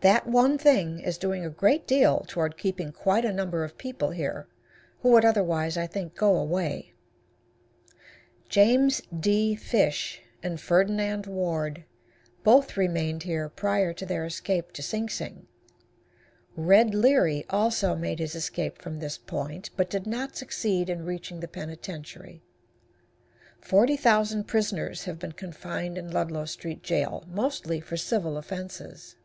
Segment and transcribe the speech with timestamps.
[0.00, 4.10] That one thing is doing a great deal toward keeping quite a number of people
[4.10, 4.46] here
[5.00, 6.92] who would otherwise, I think, go away.
[8.48, 9.56] James D.
[9.56, 11.84] Fish and Ferdinand Ward
[12.44, 15.48] both remained here prior to their escape to Sing Sing.
[16.54, 21.40] Red Leary, also, made his escape from this point, but did not succeed in reaching
[21.40, 22.44] the penitentiary.
[23.60, 29.16] Forty thousand prisoners have been confined in Ludlow Street Jail, mostly for civil offenses.